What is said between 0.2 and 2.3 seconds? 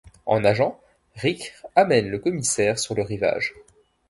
En nageant, Ric amène le